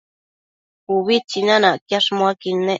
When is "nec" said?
2.65-2.69